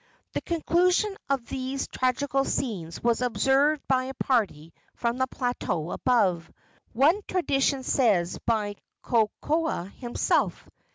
[0.33, 6.51] The conclusion of these tragical scenes was observed by a party from the plateau above
[6.93, 10.67] one tradition says by Kokoa himself.